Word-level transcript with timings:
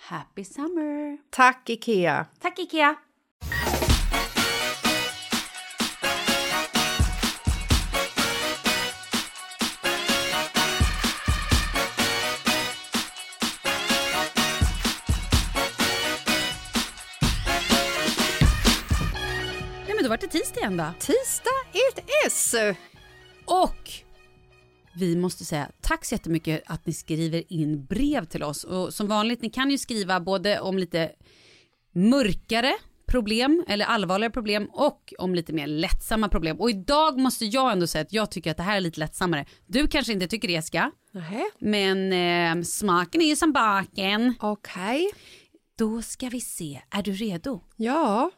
Happy 0.00 0.44
summer! 0.44 1.18
Tack, 1.30 1.70
Ikea! 1.70 2.26
Tack 2.40 2.58
Ikea! 2.58 2.94
Nej 19.86 19.94
men 19.94 20.02
då 20.02 20.08
var 20.08 20.16
det 20.16 20.26
tisdag 20.26 20.60
igen 20.60 20.76
då. 20.76 20.84
Tisdag 21.00 21.50
it 21.72 22.10
is! 22.26 22.54
Och 23.44 23.77
vi 24.98 25.16
måste 25.16 25.44
säga 25.44 25.70
tack 25.80 26.04
så 26.04 26.14
jättemycket 26.14 26.62
att 26.66 26.86
ni 26.86 26.92
skriver 26.92 27.52
in 27.52 27.84
brev 27.84 28.24
till 28.24 28.42
oss. 28.42 28.64
Och 28.64 28.94
som 28.94 29.06
vanligt, 29.06 29.42
ni 29.42 29.50
kan 29.50 29.70
ju 29.70 29.78
skriva 29.78 30.20
både 30.20 30.60
om 30.60 30.78
lite 30.78 31.10
mörkare 31.92 32.72
problem 33.06 33.64
eller 33.68 33.84
allvarligare 33.84 34.32
problem 34.32 34.68
och 34.72 35.14
om 35.18 35.34
lite 35.34 35.52
mer 35.52 35.66
lättsamma 35.66 36.28
problem. 36.28 36.60
Och 36.60 36.70
idag 36.70 37.18
måste 37.18 37.44
jag 37.44 37.72
ändå 37.72 37.86
säga 37.86 38.02
att 38.02 38.12
jag 38.12 38.30
tycker 38.30 38.50
att 38.50 38.56
det 38.56 38.62
här 38.62 38.76
är 38.76 38.80
lite 38.80 39.00
lättsammare. 39.00 39.46
Du 39.66 39.88
kanske 39.88 40.12
inte 40.12 40.26
tycker 40.26 40.48
det 40.48 40.62
ska, 40.62 40.90
Nej. 41.12 41.44
men 41.58 42.12
eh, 42.12 42.62
smaken 42.64 43.20
är 43.20 43.26
ju 43.26 43.36
som 43.36 43.52
baken. 43.52 44.34
Okej. 44.40 45.10
Då 45.78 46.02
ska 46.02 46.28
vi 46.28 46.40
se, 46.40 46.80
är 46.90 47.02
du 47.02 47.12
redo? 47.12 47.60
Ja. 47.76 48.30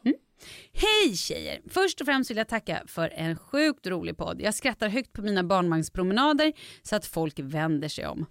Hej 0.73 1.15
tjejer! 1.15 1.61
Först 1.69 2.01
och 2.01 2.05
främst 2.05 2.29
vill 2.29 2.37
jag 2.37 2.47
tacka 2.47 2.83
för 2.87 3.09
en 3.09 3.35
sjukt 3.35 3.87
rolig 3.87 4.17
podd. 4.17 4.41
Jag 4.41 4.53
skrattar 4.53 4.89
högt 4.89 5.13
på 5.13 5.21
mina 5.21 5.43
barnvagnspromenader 5.43 6.53
så 6.83 6.95
att 6.95 7.05
folk 7.05 7.39
vänder 7.39 7.87
sig 7.87 8.07
om. 8.07 8.25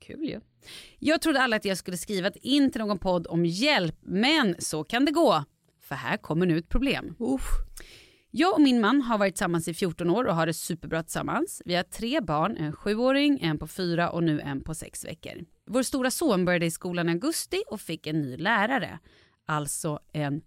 Kul 0.00 0.24
ju. 0.24 0.40
Jag 0.98 1.22
trodde 1.22 1.40
alla 1.40 1.56
att 1.56 1.64
jag 1.64 1.78
skulle 1.78 1.96
skrivit 1.96 2.36
in 2.36 2.70
till 2.70 2.80
någon 2.80 2.98
podd 2.98 3.26
om 3.26 3.46
hjälp, 3.46 3.96
men 4.00 4.56
så 4.58 4.84
kan 4.84 5.04
det 5.04 5.12
gå. 5.12 5.44
För 5.80 5.94
här 5.94 6.16
kommer 6.16 6.46
nu 6.46 6.58
ett 6.58 6.68
problem. 6.68 7.14
Uff. 7.18 7.42
Jag 8.30 8.54
och 8.54 8.60
min 8.60 8.80
man 8.80 9.02
har 9.02 9.18
varit 9.18 9.34
tillsammans 9.34 9.68
i 9.68 9.74
14 9.74 10.10
år 10.10 10.24
och 10.24 10.34
har 10.34 10.46
det 10.46 10.54
superbra 10.54 11.02
tillsammans. 11.02 11.62
Vi 11.64 11.74
har 11.74 11.82
tre 11.82 12.20
barn, 12.20 12.56
en 12.56 12.72
sjuåring, 12.72 13.38
en 13.42 13.58
på 13.58 13.66
fyra 13.66 14.10
och 14.10 14.22
nu 14.22 14.40
en 14.40 14.60
på 14.60 14.74
sex 14.74 15.04
veckor. 15.04 15.44
Vår 15.66 15.82
stora 15.82 16.10
son 16.10 16.44
började 16.44 16.66
i 16.66 16.70
skolan 16.70 17.08
i 17.08 17.12
augusti 17.12 17.62
och 17.66 17.80
fick 17.80 18.06
en 18.06 18.20
ny 18.20 18.36
lärare. 18.36 18.98
Alltså 19.46 20.00
en 20.12 20.42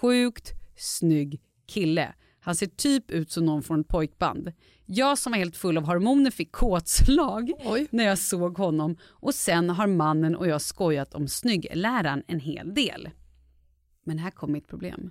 sjukt 0.00 0.52
snygg 0.76 1.40
kille. 1.66 2.14
Han 2.40 2.56
ser 2.56 2.66
typ 2.66 3.10
ut 3.10 3.30
som 3.30 3.44
någon 3.44 3.62
från 3.62 3.80
ett 3.80 3.88
pojkband. 3.88 4.52
Jag 4.86 5.18
som 5.18 5.32
var 5.32 5.38
helt 5.38 5.56
full 5.56 5.78
av 5.78 5.84
hormoner 5.84 6.30
fick 6.30 6.52
kåtslag 6.52 7.52
Oj. 7.64 7.86
när 7.90 8.04
jag 8.04 8.18
såg 8.18 8.58
honom 8.58 8.96
och 9.04 9.34
sen 9.34 9.70
har 9.70 9.86
mannen 9.86 10.36
och 10.36 10.46
jag 10.46 10.62
skojat 10.62 11.14
om 11.14 11.28
snyggläraren 11.28 12.22
en 12.26 12.40
hel 12.40 12.74
del. 12.74 13.10
Men 14.04 14.18
här 14.18 14.30
kommer 14.30 14.52
mitt 14.52 14.68
problem. 14.68 15.10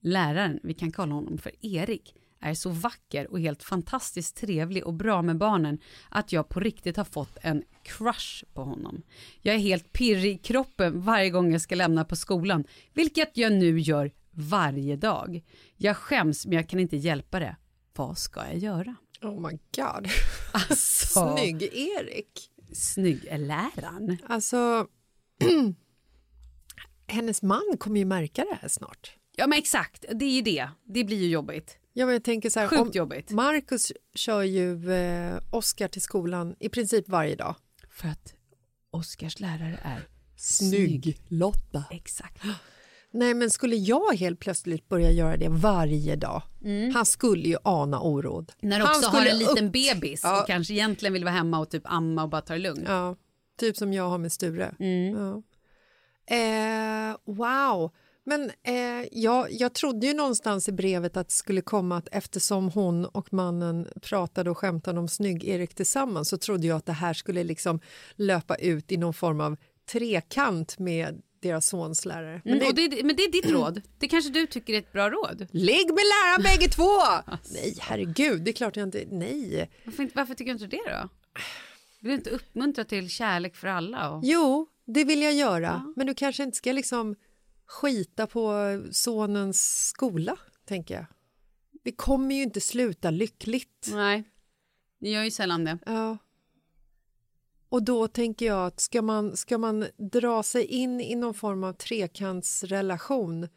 Läraren, 0.00 0.60
vi 0.62 0.74
kan 0.74 0.92
kalla 0.92 1.14
honom 1.14 1.38
för 1.38 1.52
Erik, 1.60 2.14
är 2.40 2.54
så 2.54 2.70
vacker 2.70 3.30
och 3.30 3.40
helt 3.40 3.62
fantastiskt 3.62 4.36
trevlig 4.36 4.86
och 4.86 4.94
bra 4.94 5.22
med 5.22 5.38
barnen 5.38 5.78
att 6.08 6.32
jag 6.32 6.48
på 6.48 6.60
riktigt 6.60 6.96
har 6.96 7.04
fått 7.04 7.38
en 7.42 7.62
crush 7.82 8.44
på 8.54 8.62
honom. 8.64 9.02
Jag 9.42 9.54
är 9.54 9.58
helt 9.58 9.92
pirrig 9.92 10.34
i 10.34 10.38
kroppen 10.38 11.00
varje 11.00 11.30
gång 11.30 11.52
jag 11.52 11.60
ska 11.60 11.74
lämna 11.74 12.04
på 12.04 12.16
skolan, 12.16 12.64
vilket 12.94 13.36
jag 13.36 13.52
nu 13.52 13.80
gör 13.80 14.12
varje 14.30 14.96
dag. 14.96 15.42
Jag 15.76 15.96
skäms 15.96 16.46
men 16.46 16.56
jag 16.56 16.68
kan 16.68 16.80
inte 16.80 16.96
hjälpa 16.96 17.40
det. 17.40 17.56
Vad 17.94 18.18
ska 18.18 18.40
jag 18.46 18.58
göra? 18.58 18.94
Oh 19.22 19.40
my 19.40 19.58
god. 19.76 20.08
Alltså, 20.52 21.36
Snygg 21.36 21.62
Erik. 21.62 22.50
snygg 22.72 23.24
är 23.24 23.38
läraren. 23.38 24.18
Alltså, 24.28 24.86
hennes 27.06 27.42
man 27.42 27.76
kommer 27.78 27.98
ju 27.98 28.04
märka 28.04 28.44
det 28.44 28.58
här 28.60 28.68
snart. 28.68 29.16
Ja 29.36 29.46
men 29.46 29.58
exakt, 29.58 30.04
det 30.14 30.24
är 30.24 30.30
ju 30.30 30.42
det. 30.42 30.68
Det 30.84 31.04
blir 31.04 31.16
ju 31.16 31.28
jobbigt. 31.28 31.78
Ja, 31.98 32.06
men 32.06 32.12
jag 32.12 32.24
tänker 32.24 32.50
så 32.50 32.60
här, 32.60 32.68
Sjukt 32.68 32.82
om 32.82 32.90
jobbigt. 32.92 33.30
Marcus 33.30 33.92
kör 34.14 34.42
ju 34.42 34.92
eh, 34.92 35.38
Oscar 35.50 35.88
till 35.88 36.02
skolan 36.02 36.54
i 36.60 36.68
princip 36.68 37.08
varje 37.08 37.36
dag. 37.36 37.54
För 37.90 38.08
att 38.08 38.34
Oskars 38.90 39.40
lärare 39.40 39.78
är 39.82 40.02
Lotta. 41.28 41.84
Exakt. 41.90 42.42
Nej, 43.10 43.34
men 43.34 43.50
skulle 43.50 43.76
jag 43.76 44.12
helt 44.16 44.40
plötsligt 44.40 44.88
börja 44.88 45.10
göra 45.10 45.36
det 45.36 45.48
varje 45.48 46.16
dag, 46.16 46.42
han 46.94 47.06
skulle 47.06 47.48
ju 47.48 47.56
ana 47.64 48.00
oråd. 48.00 48.52
När 48.60 48.78
du 48.78 48.84
Han 48.84 48.96
också 48.96 49.08
har 49.10 49.16
skulle 49.16 49.30
en 49.30 49.38
liten 49.38 49.66
upp- 49.66 49.72
bebis 49.72 50.20
Ja. 50.24 50.40
och 50.40 50.46
kanske 50.46 50.74
egentligen 50.74 51.12
vill 51.12 51.24
vara 51.24 51.34
hemma 51.34 51.58
och 51.58 51.70
typ 51.70 51.82
amma 51.84 52.22
och 52.22 52.28
bara 52.28 52.40
ta 52.42 52.52
det 52.52 52.58
lugnt. 52.60 52.84
Ja, 52.86 53.16
typ 53.58 53.76
som 53.76 53.92
jag 53.92 54.08
har 54.08 54.18
med 54.18 54.32
Sture. 54.32 54.74
Mm. 54.78 55.14
Ja. 55.16 55.42
Eh, 56.36 57.16
wow. 57.24 57.90
Men 58.28 58.50
eh, 58.62 59.08
jag, 59.12 59.52
jag 59.52 59.72
trodde 59.72 60.06
ju 60.06 60.14
någonstans 60.14 60.68
i 60.68 60.72
brevet 60.72 61.16
att 61.16 61.28
det 61.28 61.34
skulle 61.34 61.60
komma 61.60 61.96
att 61.96 62.08
eftersom 62.12 62.70
hon 62.70 63.04
och 63.04 63.32
mannen 63.32 63.88
pratade 64.02 64.50
och 64.50 64.58
skämtade 64.58 65.00
om 65.00 65.08
snygg-Erik 65.08 65.74
tillsammans 65.74 66.28
så 66.28 66.38
trodde 66.38 66.66
jag 66.66 66.76
att 66.76 66.86
det 66.86 66.92
här 66.92 67.14
skulle 67.14 67.44
liksom 67.44 67.80
löpa 68.14 68.54
ut 68.56 68.92
i 68.92 68.96
någon 68.96 69.14
form 69.14 69.40
av 69.40 69.56
trekant 69.92 70.78
med 70.78 71.22
deras 71.42 71.66
sons 71.66 72.04
lärare. 72.04 72.40
Men 72.44 72.54
Mm, 72.54 72.74
det, 72.74 72.88
det, 72.88 73.04
men 73.04 73.16
det 73.16 73.22
är 73.22 73.32
ditt 73.32 73.50
råd. 73.50 73.82
Det 73.98 74.08
kanske 74.08 74.30
du 74.30 74.46
tycker 74.46 74.74
är 74.74 74.78
ett 74.78 74.92
bra 74.92 75.10
råd. 75.10 75.46
Ligg 75.50 75.86
med 75.86 76.04
läraren 76.04 76.42
bägge 76.42 76.68
två! 76.72 76.90
Nej, 77.52 77.76
herregud, 77.80 78.42
det 78.42 78.50
är 78.50 78.52
klart 78.52 78.76
jag 78.76 78.86
inte... 78.86 79.04
Nej. 79.10 79.70
Varför, 79.84 80.10
varför 80.14 80.34
tycker 80.34 80.54
du 80.54 80.64
inte 80.64 80.76
det 80.76 80.90
då? 80.90 81.08
Vill 82.00 82.10
du 82.10 82.14
inte 82.14 82.30
uppmuntra 82.30 82.84
till 82.84 83.10
kärlek 83.10 83.56
för 83.56 83.68
alla? 83.68 84.10
Och... 84.10 84.20
Jo, 84.24 84.66
det 84.86 85.04
vill 85.04 85.22
jag 85.22 85.34
göra. 85.34 85.92
Men 85.96 86.06
du 86.06 86.14
kanske 86.14 86.42
inte 86.42 86.56
ska 86.56 86.72
liksom 86.72 87.16
skita 87.66 88.26
på 88.26 88.52
sonens 88.92 89.88
skola, 89.88 90.38
tänker 90.64 90.94
jag. 90.94 91.06
Det 91.84 91.92
kommer 91.92 92.34
ju 92.34 92.42
inte 92.42 92.60
sluta 92.60 93.10
lyckligt. 93.10 93.88
Nej, 93.92 94.24
det 94.98 95.10
gör 95.10 95.24
ju 95.24 95.30
sällan 95.30 95.64
det. 95.64 95.78
Ja. 95.86 96.18
Och 97.68 97.82
då 97.82 98.08
tänker 98.08 98.46
jag 98.46 98.66
att 98.66 98.80
ska 98.80 99.02
man, 99.02 99.36
ska 99.36 99.58
man 99.58 99.86
dra 99.96 100.42
sig 100.42 100.64
in 100.64 101.00
i 101.00 101.14
någon 101.14 101.34
form 101.34 101.64
av 101.64 101.72
trekantsrelation 101.72 103.48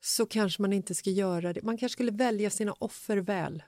så 0.00 0.26
kanske 0.26 0.62
man 0.62 0.72
inte 0.72 0.94
ska 0.94 1.10
göra 1.10 1.52
det. 1.52 1.62
Man 1.62 1.78
kanske 1.78 1.92
skulle 1.92 2.12
välja 2.12 2.50
sina 2.50 2.72
offer 2.72 3.16
väl. 3.16 3.62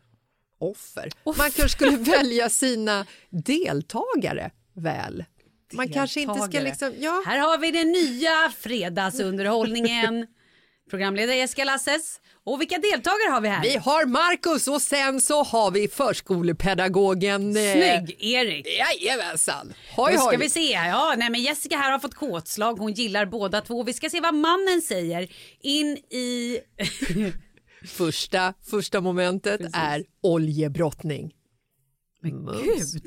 Offer? 0.59 1.13
Man 1.25 1.35
kanske 1.37 1.69
skulle 1.69 1.97
välja 1.97 2.49
sina 2.49 3.07
deltagare 3.31 4.51
väl. 4.73 5.25
Man 5.73 5.89
kanske 5.89 6.21
inte 6.21 6.41
ska 6.41 6.61
liksom... 6.61 6.93
Ja. 6.99 7.23
Här 7.27 7.39
har 7.39 7.59
vi 7.59 7.71
den 7.71 7.93
nya 7.93 8.53
fredagsunderhållningen. 8.59 10.27
Programledare 10.91 11.37
Jessica 11.37 11.65
Lasses. 11.65 12.21
Och 12.45 12.61
vilka 12.61 12.79
deltagare 12.79 13.31
har 13.31 13.41
vi 13.41 13.49
här? 13.49 13.63
Vi 13.63 13.77
har 13.77 14.07
Markus 14.07 14.69
och 14.69 14.83
sen 14.83 15.21
så 15.21 15.43
har 15.43 15.71
vi 15.71 15.89
förskolepedagogen... 15.89 17.57
eh, 17.57 17.63
Snygg-Erik. 17.63 18.67
Jajamensan! 18.79 19.73
Hoj, 19.97 20.13
Då 20.13 20.19
ska 20.19 20.29
hoj. 20.29 20.37
vi 20.37 20.51
se. 20.51 20.71
Ja, 20.71 21.15
nej, 21.19 21.31
men 21.31 21.43
Jessica 21.43 21.77
här 21.77 21.93
har 21.93 21.99
fått 21.99 22.15
kåtslag. 22.15 22.75
Hon 22.79 22.93
gillar 22.93 23.27
båda 23.27 23.61
två. 23.61 23.83
Vi 23.83 23.93
ska 23.93 24.11
se 24.11 24.21
vad 24.21 24.35
mannen 24.35 24.83
säger. 24.83 25.29
In 25.61 25.87
i... 25.97 26.59
Första, 27.87 28.55
första 28.71 29.01
momentet 29.01 29.61
är 29.73 30.05
oljebrottning. 30.23 31.33
Men 32.23 32.45
Mums. 32.45 32.93
gud! 32.93 33.03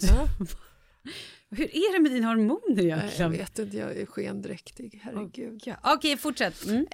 Hur 1.51 1.65
är 1.75 1.93
det 1.93 1.99
med 1.99 2.11
dina 2.11 2.27
hormoner 2.27 2.75
Nej, 2.75 2.85
Jag 2.87 2.97
egentligen? 2.99 3.31
vet 3.31 3.59
inte, 3.59 3.77
jag 3.77 3.97
är 3.97 4.05
skendräktig. 4.05 4.99
Herregud. 5.03 5.63
Okej, 5.83 6.17
fortsätt. 6.17 6.65
Mm. 6.65 6.85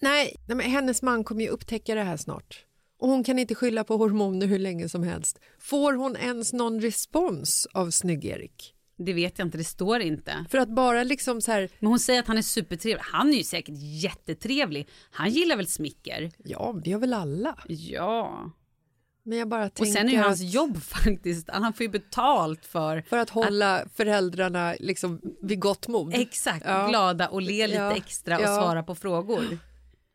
Nej, 0.00 0.36
nej, 0.48 0.56
men 0.56 0.60
hennes 0.60 1.02
man 1.02 1.24
kommer 1.24 1.42
ju 1.42 1.48
upptäcka 1.48 1.94
det 1.94 2.02
här 2.02 2.16
snart. 2.16 2.64
Och 2.98 3.08
hon 3.08 3.24
kan 3.24 3.38
inte 3.38 3.54
skylla 3.54 3.84
på 3.84 3.96
hormoner 3.96 4.46
hur 4.46 4.58
länge 4.58 4.88
som 4.88 5.02
helst. 5.02 5.38
Får 5.58 5.92
hon 5.92 6.16
ens 6.16 6.52
någon 6.52 6.80
respons 6.80 7.66
av 7.72 7.90
Snygg-Erik? 7.90 8.74
Det 8.96 9.12
vet 9.12 9.38
jag 9.38 9.46
inte, 9.46 9.58
det 9.58 9.64
står 9.64 10.00
inte. 10.00 10.46
För 10.50 10.58
att 10.58 10.68
bara 10.68 11.02
liksom 11.02 11.40
så 11.40 11.52
här, 11.52 11.68
Men 11.78 11.88
hon 11.88 11.98
säger 11.98 12.20
att 12.20 12.26
han 12.26 12.38
är 12.38 12.42
supertrevlig. 12.42 13.02
Han 13.02 13.28
är 13.32 13.36
ju 13.36 13.44
säkert 13.44 13.74
jättetrevlig. 14.02 14.88
Han 15.10 15.30
gillar 15.30 15.56
väl 15.56 15.66
smicker? 15.66 16.30
ja, 16.44 16.80
det 16.84 16.90
gör 16.90 16.98
väl 16.98 17.14
alla. 17.14 17.58
Ja. 17.68 18.50
Men 19.26 19.38
jag 19.38 19.48
bara 19.48 19.64
Och 19.66 19.74
tänker 19.74 19.92
sen 19.92 20.08
är 20.08 20.12
ju 20.12 20.18
hans 20.18 20.40
att 20.40 20.52
jobb 20.52 20.82
faktiskt, 20.82 21.48
han 21.52 21.72
får 21.72 21.84
ju 21.84 21.88
betalt 21.90 22.66
för 22.66 23.02
för 23.08 23.18
att 23.18 23.30
hålla 23.30 23.84
föräldrarna 23.94 24.74
liksom 24.80 25.20
vid 25.42 25.60
gott 25.60 25.88
mod. 25.88 26.14
exakt 26.14 26.64
Ja. 26.66 26.86
glada 26.88 27.28
och 27.28 27.42
le 27.42 27.66
lite 27.66 27.78
Ja. 27.78 27.96
extra 27.96 28.36
och 28.36 28.42
Ja. 28.42 28.46
svara 28.46 28.82
på 28.82 28.94
frågor. 28.94 29.58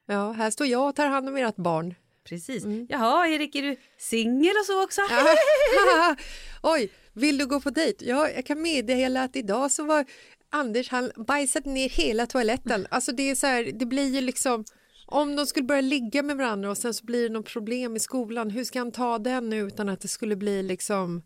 Ja, 0.07 0.31
här 0.31 0.51
står 0.51 0.67
jag 0.67 0.89
och 0.89 0.95
tar 0.95 1.07
hand 1.07 1.29
om 1.29 1.35
ert 1.37 1.55
barn. 1.55 1.95
Precis. 2.29 2.63
Mm. 2.63 2.87
Jaha, 2.89 3.27
Erik, 3.27 3.55
är 3.55 3.61
du 3.61 3.75
singel 3.97 4.53
och 4.61 4.65
så 4.65 4.83
också? 4.83 5.01
Oj, 6.63 6.89
vill 7.13 7.37
du 7.37 7.45
gå 7.47 7.61
på 7.61 7.69
dejt? 7.69 8.05
Ja, 8.05 8.29
jag 8.29 8.45
kan 8.45 8.61
meddela 8.61 9.23
att 9.23 9.35
idag 9.35 9.71
så 9.71 9.83
var 9.83 10.05
Anders, 10.51 10.89
han 10.89 11.11
bajsade 11.15 11.69
ner 11.69 11.89
hela 11.89 12.25
toaletten. 12.27 12.87
Alltså 12.91 13.11
det 13.11 13.29
är 13.29 13.35
så 13.35 13.47
här, 13.47 13.71
det 13.79 13.85
blir 13.85 14.15
ju 14.15 14.21
liksom 14.21 14.65
om 15.11 15.35
de 15.35 15.45
skulle 15.45 15.65
börja 15.65 15.81
ligga 15.81 16.23
med 16.23 16.37
varandra 16.37 16.69
och 16.69 16.77
sen 16.77 16.93
så 16.93 17.05
blir 17.05 17.23
det 17.23 17.33
något 17.33 17.53
problem 17.53 17.95
i 17.95 17.99
skolan, 17.99 18.49
hur 18.49 18.63
ska 18.63 18.79
han 18.79 18.91
ta 18.91 19.19
den 19.19 19.53
utan 19.53 19.89
att 19.89 20.01
det 20.01 20.07
skulle 20.07 20.35
bli 20.35 20.63
liksom 20.63 21.21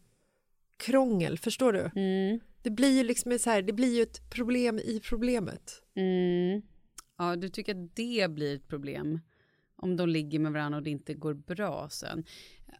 krångel, 0.77 1.37
förstår 1.37 1.73
du? 1.73 1.91
Mm. 1.95 2.39
Det 2.61 2.69
blir 2.69 2.97
ju 2.97 3.03
liksom 3.03 3.39
så 3.39 3.49
här, 3.49 3.61
det 3.61 3.73
blir 3.73 3.95
ju 3.95 4.03
ett 4.03 4.29
problem 4.29 4.79
i 4.79 5.01
problemet. 5.03 5.81
Mm. 5.95 6.61
Ja, 7.17 7.35
du 7.35 7.49
tycker 7.49 7.75
att 7.75 7.95
det 7.95 8.31
blir 8.31 8.55
ett 8.55 8.67
problem 8.67 9.19
om 9.75 9.97
de 9.97 10.09
ligger 10.09 10.39
med 10.39 10.51
varandra 10.51 10.77
och 10.77 10.83
det 10.83 10.89
inte 10.89 11.13
går 11.13 11.33
bra 11.33 11.89
sen. 11.91 12.23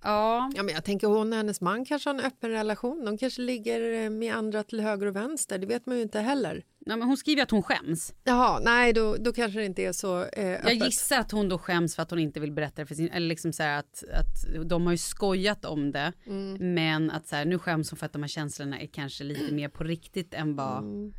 Ja, 0.02 0.52
Ja, 0.56 0.64
men 0.64 0.74
jag 0.74 0.84
tänker 0.84 1.08
hon 1.08 1.34
och 1.34 1.38
hennes 1.38 1.62
man 1.62 1.86
kanske 1.86 2.10
har 2.10 2.14
en 2.14 2.26
öppen 2.26 2.50
relation, 2.50 3.06
de 3.06 3.18
kanske 3.18 3.42
ligger 3.42 4.10
med 4.10 4.36
andra 4.36 4.64
till 4.64 4.80
höger 4.80 5.06
och 5.06 5.16
vänster, 5.16 5.58
det 5.58 5.68
vet 5.68 5.86
man 5.86 5.96
ju 5.96 6.02
inte 6.02 6.20
heller. 6.20 6.64
Nej, 6.86 6.98
men 6.98 7.08
hon 7.08 7.18
skriver 7.18 7.44
att 7.44 7.52
hon 7.52 7.64
skäms. 7.64 8.14
Jaha, 8.24 8.60
nej 8.60 8.94
då, 8.94 9.16
då 9.18 9.34
kanske 9.34 9.60
det 9.60 9.66
inte 9.66 9.84
är 9.84 9.92
så 9.92 10.24
eh, 10.26 10.46
Jag 10.48 10.74
gissar 10.74 11.20
att 11.20 11.32
hon 11.32 11.50
då 11.50 11.58
skäms 11.58 11.96
för 11.96 12.04
att 12.04 12.10
hon 12.10 12.20
inte 12.20 12.40
vill 12.40 12.52
berätta 12.52 12.82
det 12.82 12.86
för 12.86 12.96
sin, 12.96 13.10
eller 13.10 13.28
liksom 13.28 13.54
så 13.54 13.64
att, 13.64 14.04
att 14.14 14.68
de 14.70 14.86
har 14.86 14.92
ju 14.94 14.98
skojat 14.98 15.66
om 15.66 15.92
det, 15.92 16.14
Mm. 16.26 16.74
men 16.74 17.12
att 17.12 17.28
så 17.28 17.36
här, 17.36 17.46
nu 17.46 17.60
skäms 17.60 17.92
hon 17.92 17.98
för 17.98 18.06
att 18.06 18.14
de 18.14 18.22
här 18.24 18.30
känslorna 18.30 18.80
är 18.80 18.88
kanske 18.88 19.24
lite 19.24 19.54
mer 19.54 19.70
på 19.70 19.84
riktigt 19.84 20.34
än 20.34 20.56
vad, 20.56 20.78
Mm. 20.78 21.14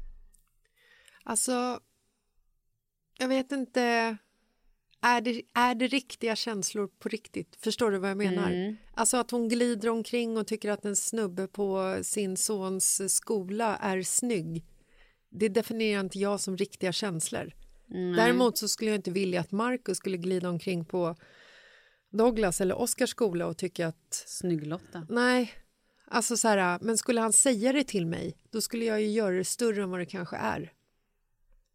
Alltså, 1.25 1.80
jag 3.18 3.28
vet 3.28 3.52
inte. 3.52 4.16
Är 5.02 5.21
det, 5.21 5.42
är 5.54 5.75
det 5.75 5.87
riktiga 5.87 6.37
känslor 6.37 6.87
på 6.99 7.09
riktigt? 7.09 7.56
Förstår 7.61 7.90
du 7.90 7.99
vad 7.99 8.11
jag 8.11 8.16
menar? 8.16 8.50
Mm. 8.50 8.76
Alltså 8.94 9.16
att 9.16 9.30
hon 9.30 9.49
glider 9.49 9.88
omkring 9.88 10.37
och 10.37 10.47
tycker 10.47 10.71
att 10.71 10.85
en 10.85 10.97
snubbe 10.97 11.47
på 11.47 11.99
sin 12.02 12.37
sons 12.37 13.14
skola 13.14 13.76
är 13.76 14.02
snygg. 14.02 14.64
Det 15.35 15.49
definierar 15.49 16.00
inte 16.00 16.19
jag 16.19 16.41
som 16.41 16.57
riktiga 16.57 16.93
känslor. 16.93 17.53
Däremot 18.17 18.59
så 18.59 18.69
skulle 18.69 18.91
jag 18.91 18.99
inte 18.99 19.11
vilja 19.11 19.41
att 19.41 19.53
Marcus 19.53 19.97
skulle 19.97 20.17
glida 20.17 20.49
omkring 20.49 20.85
på 20.85 21.17
Douglas 22.11 22.61
eller 22.61 22.79
Oscars 22.79 23.11
skola 23.11 23.47
och 23.47 23.57
tycka 23.57 23.87
att 23.87 24.25
snygg-Lotta. 24.26 25.07
nej, 25.11 25.53
alltså 26.07 26.37
så 26.37 26.49
här, 26.49 26.79
men 26.83 26.99
skulle 26.99 27.21
han 27.21 27.33
säga 27.33 27.73
det 27.73 27.85
till 27.85 28.07
mig, 28.07 28.37
då 28.50 28.61
skulle 28.61 28.85
jag 28.85 29.00
ju 29.00 29.07
göra 29.07 29.37
det 29.37 29.45
större 29.45 29.83
än 29.83 29.91
vad 29.91 30.00
det 30.00 30.07
kanske 30.07 30.37
är. 30.37 30.73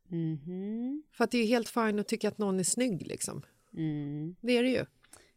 Mhm. 0.08 1.04
För 1.12 1.24
att 1.24 1.32
det 1.32 1.38
är 1.38 1.42
ju 1.42 1.48
helt 1.48 1.70
fint 1.70 2.00
att 2.00 2.08
tycka 2.08 2.28
att 2.28 2.38
någon 2.38 2.60
är 2.60 2.64
snygg 2.64 3.08
liksom. 3.08 3.42
Mm. 3.74 4.36
Det 4.42 4.58
är 4.58 4.64
det 4.64 4.70
ju. 4.70 4.86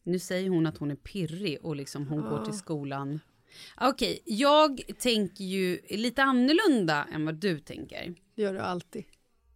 Nu 0.02 0.19
säger 0.19 0.50
hon 0.50 0.67
att 0.67 0.79
hon 0.79 0.91
är 0.91 0.97
pirrig 0.97 1.59
och 1.62 1.76
liksom 1.76 2.07
hon 2.07 2.21
går 2.21 2.45
till 2.45 2.59
skolan. 2.59 3.21
Okej, 3.80 4.23
jag 4.25 4.80
tänker 4.99 5.44
ju 5.44 5.80
lite 5.90 6.23
annorlunda 6.23 7.06
än 7.12 7.25
vad 7.25 7.35
du 7.35 7.59
tänker. 7.59 8.14
Det 8.37 8.42
gör 8.42 8.52
du 8.52 8.61
alltid. 8.61 9.04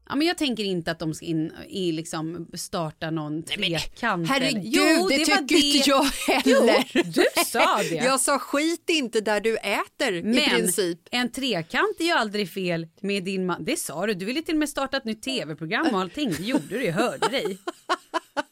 Ja, 0.08 0.16
men 0.16 0.26
jag 0.26 0.38
tänker 0.38 0.64
inte 0.64 0.90
att 0.90 0.98
de 0.98 1.14
ska 1.14 1.26
in 1.26 1.52
i 1.68 1.92
liksom 1.92 2.48
starta 2.54 3.10
någon 3.10 3.42
trekant. 3.42 4.28
Herregud, 4.28 4.62
Jo, 4.64 4.82
det, 5.08 5.18
var 5.18 5.36
tycker 5.36 5.56
inte 5.76 5.90
jag 5.90 6.02
heller. 6.04 6.90
Jo, 6.94 7.02
du 7.14 7.24
sa 7.46 7.76
det. 7.90 7.94
Jag 8.04 8.20
sa 8.20 8.38
skit 8.38 8.84
inte 8.90 9.20
där 9.20 9.40
du 9.40 9.56
äter 9.56 10.14
i 10.14 10.22
Men 10.22 10.48
princip. 10.50 10.98
en 11.10 11.32
trekant 11.32 11.96
är 11.98 12.04
ju 12.04 12.10
aldrig 12.10 12.50
fel 12.50 12.86
med 13.00 13.24
din 13.24 13.46
man. 13.46 13.64
Det 13.64 13.78
sa 13.78 14.06
du. 14.06 14.14
Du 14.14 14.24
ville 14.26 14.42
till 14.42 14.54
och 14.54 14.58
med 14.58 14.68
starta 14.68 14.96
ett 14.96 15.04
nytt 15.04 15.22
tv-program 15.22 15.86
och 15.94 16.00
allting. 16.00 16.32
Det 16.32 16.42
gjorde 16.42 16.64
du, 16.68 16.84
jag 16.84 16.92
hörde 16.92 17.28
dig. 17.28 17.58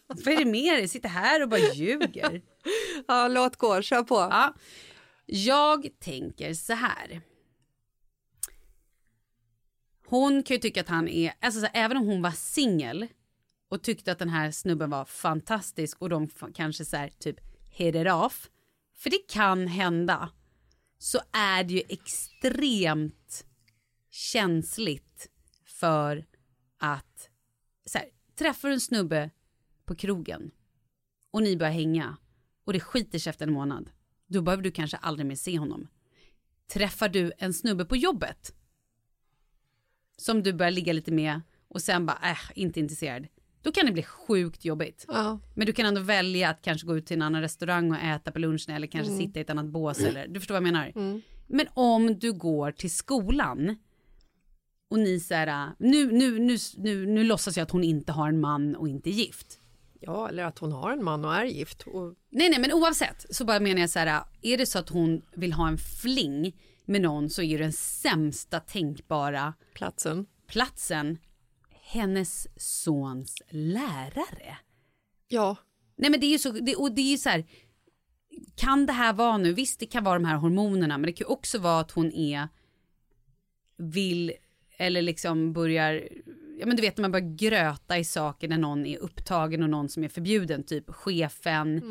Vad 0.06 0.28
är 0.34 0.38
det 0.38 0.44
med 0.44 0.74
dig? 0.74 0.88
Sitter 0.88 1.08
här 1.08 1.42
och 1.42 1.48
bara 1.48 1.74
ljuger. 1.74 2.42
Ja, 3.08 3.28
låt 3.28 3.56
gå, 3.56 3.82
kör 3.82 4.02
på. 4.02 4.14
Ja. 4.14 4.54
Jag 5.26 5.88
tänker 6.00 6.54
så 6.54 6.72
här. 6.72 7.20
Hon 10.06 10.42
kan 10.42 10.54
ju 10.54 10.60
tycka 10.60 10.80
att 10.80 10.88
han 10.88 11.08
är, 11.08 11.34
alltså 11.40 11.60
så 11.60 11.66
här, 11.66 11.84
även 11.84 11.96
om 11.96 12.06
hon 12.06 12.22
var 12.22 12.30
singel 12.30 13.06
och 13.68 13.82
tyckte 13.82 14.12
att 14.12 14.18
den 14.18 14.28
här 14.28 14.50
snubben 14.50 14.90
var 14.90 15.04
fantastisk 15.04 16.02
och 16.02 16.08
de 16.08 16.28
kanske 16.54 16.84
så 16.84 16.96
här 16.96 17.08
typ 17.08 17.40
hit 17.70 17.94
it 17.94 18.06
off. 18.06 18.50
För 18.96 19.10
det 19.10 19.28
kan 19.28 19.66
hända. 19.66 20.30
Så 20.98 21.18
är 21.32 21.64
det 21.64 21.74
ju 21.74 21.82
extremt 21.88 23.46
känsligt 24.10 25.28
för 25.64 26.26
att 26.78 27.30
så 27.86 27.98
här, 27.98 28.08
träffar 28.34 28.68
du 28.68 28.74
en 28.74 28.80
snubbe 28.80 29.30
på 29.84 29.94
krogen 29.94 30.50
och 31.30 31.42
ni 31.42 31.56
börjar 31.56 31.72
hänga 31.72 32.16
och 32.64 32.72
det 32.72 32.80
skiter 32.80 33.18
sig 33.18 33.30
efter 33.30 33.46
en 33.46 33.52
månad. 33.52 33.90
Då 34.26 34.42
behöver 34.42 34.62
du 34.62 34.70
kanske 34.70 34.96
aldrig 34.96 35.26
mer 35.26 35.34
se 35.34 35.58
honom. 35.58 35.88
Träffar 36.72 37.08
du 37.08 37.32
en 37.38 37.54
snubbe 37.54 37.84
på 37.84 37.96
jobbet 37.96 38.54
som 40.16 40.42
du 40.42 40.52
börjar 40.52 40.72
ligga 40.72 40.92
lite 40.92 41.12
med 41.12 41.40
och 41.68 41.82
sen 41.82 42.06
bara 42.06 42.18
äh, 42.22 42.38
inte 42.54 42.80
intresserad. 42.80 43.26
Då 43.62 43.72
kan 43.72 43.86
det 43.86 43.92
bli 43.92 44.02
sjukt 44.02 44.64
jobbigt. 44.64 45.04
Ja. 45.08 45.38
Men 45.54 45.66
du 45.66 45.72
kan 45.72 45.86
ändå 45.86 46.00
välja 46.00 46.48
att 46.50 46.62
kanske 46.62 46.86
gå 46.86 46.96
ut 46.96 47.06
till 47.06 47.16
en 47.16 47.22
annan 47.22 47.40
restaurang 47.40 47.90
och 47.90 47.98
äta 47.98 48.32
på 48.32 48.38
lunchen 48.38 48.74
eller 48.74 48.86
kanske 48.86 49.12
sitta 49.16 49.38
i 49.38 49.42
ett 49.42 49.50
annat 49.50 49.66
bås 49.66 49.98
eller 50.00 50.28
du 50.28 50.40
förstår 50.40 50.54
vad 50.54 50.62
jag 50.66 50.72
menar. 50.72 50.92
Men 51.46 51.66
om 51.74 52.18
du 52.18 52.32
går 52.32 52.72
till 52.72 52.94
skolan 52.94 53.76
och 54.90 54.98
ni 54.98 55.20
säger 55.20 55.72
nu, 55.78 56.12
nu, 56.12 56.38
nu, 56.38 56.56
nu, 56.76 57.06
nu 57.06 57.24
låtsas 57.24 57.56
jag 57.56 57.64
att 57.64 57.70
hon 57.70 57.84
inte 57.84 58.12
har 58.12 58.28
en 58.28 58.40
man 58.40 58.76
och 58.76 58.88
inte 58.88 59.10
är 59.10 59.12
gift. 59.12 59.60
Ja, 60.06 60.28
eller 60.28 60.44
att 60.44 60.58
hon 60.58 60.72
har 60.72 60.92
en 60.92 61.04
man 61.04 61.24
och 61.24 61.34
är 61.34 61.44
gift. 61.44 61.82
Och, 61.82 62.14
Nej, 62.30 62.50
nej, 62.50 62.58
men 62.58 62.72
oavsett 62.72 63.26
så 63.30 63.44
bara 63.44 63.60
menar 63.60 63.80
jag 63.80 63.90
så 63.90 63.98
här, 63.98 64.22
är 64.42 64.58
det 64.58 64.66
så 64.66 64.78
att 64.78 64.88
hon 64.88 65.22
vill 65.34 65.52
ha 65.52 65.68
en 65.68 65.78
fling 65.78 66.56
med 66.84 67.00
någon 67.00 67.30
så 67.30 67.42
är 67.42 67.58
den 67.58 67.72
sämsta 67.72 68.60
tänkbara 68.60 69.54
platsen. 69.74 70.26
platsen 70.46 71.18
hennes 71.82 72.48
sons 72.56 73.42
lärare. 73.50 74.58
Ja, 75.28 75.56
Nej, 75.96 76.10
men 76.10 76.20
det 76.20 76.26
är 76.26 76.30
ju 76.30 76.38
så, 76.38 76.50
det, 76.50 76.76
och 76.76 76.92
det 76.92 77.00
är 77.00 77.10
ju 77.10 77.18
så 77.18 77.28
här, 77.28 77.44
kan 78.54 78.86
det 78.86 78.92
här 78.92 79.12
vara 79.12 79.38
nu, 79.38 79.52
visst 79.52 79.80
det 79.80 79.86
kan 79.86 80.04
vara 80.04 80.18
de 80.18 80.24
här 80.24 80.36
hormonerna, 80.36 80.98
men 80.98 81.06
det 81.06 81.12
kan 81.12 81.24
ju 81.24 81.32
också 81.32 81.58
vara 81.58 81.80
att 81.80 81.90
hon 81.90 82.12
är, 82.12 82.48
vill, 83.76 84.32
eller 84.76 85.02
liksom 85.02 85.52
börjar, 85.52 86.08
ja 86.58 86.66
men 86.66 86.76
du 86.76 86.82
vet 86.82 86.96
när 86.96 87.02
man 87.02 87.12
börjar 87.12 87.36
gröta 87.36 87.98
i 87.98 88.04
saker 88.04 88.48
när 88.48 88.58
någon 88.58 88.86
är 88.86 88.98
upptagen 88.98 89.62
och 89.62 89.70
någon 89.70 89.88
som 89.88 90.04
är 90.04 90.08
förbjuden, 90.08 90.62
typ 90.64 90.84
chefen, 90.90 91.82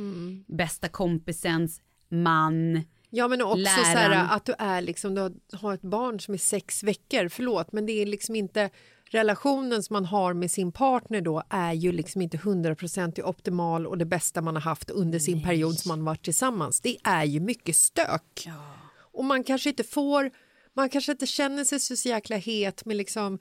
bästa 0.48 0.88
kompisens 0.88 1.82
man. 2.10 2.82
Ja 3.10 3.28
men 3.28 3.42
också 3.42 3.58
så 3.58 3.82
Läraren. 3.82 3.96
här 4.28 4.36
att 4.36 4.46
du 4.46 4.54
är 4.60 4.82
liksom, 4.82 5.16
du 5.16 5.22
har- 5.58 5.74
ett 5.74 5.82
barn 5.82 6.20
som 6.20 6.34
är 6.34 6.38
sex 6.38 6.84
veckor, 6.84 7.28
förlåt 7.30 7.72
men 7.72 7.86
det 7.86 8.02
är 8.02 8.06
liksom 8.06 8.36
inte 8.36 8.70
relationen 9.12 9.84
som 9.84 9.94
man 9.94 10.06
har 10.06 10.34
med 10.34 10.52
sin 10.52 10.72
partner 10.72 11.22
då 11.22 11.44
är 11.50 11.74
ju 11.74 11.92
liksom 11.92 12.22
inte 12.22 12.38
hundraprocentigt 12.38 13.28
optimal 13.28 13.88
och 13.88 13.98
det 13.98 14.06
bästa 14.06 14.42
man 14.42 14.56
har 14.56 14.62
haft 14.62 14.90
under 14.90 15.20
sin 15.20 15.44
period 15.44 15.80
som 15.80 15.90
man 15.90 16.06
varit 16.06 16.24
tillsammans. 16.24 16.82
Det 16.82 16.98
är 17.04 17.24
ju 17.24 17.40
mycket 17.40 17.76
stök. 17.76 18.48
Och 19.14 19.26
man 19.26 19.44
kanske 19.44 19.70
inte 19.70 19.84
får, 19.84 20.32
man 20.74 20.90
kanske 20.90 21.12
inte 21.12 21.28
känner 21.28 21.64
sig 21.64 21.80
så 21.80 22.10
jäkla 22.10 22.36
het 22.38 22.86
med 22.86 22.98
liksom 22.98 23.40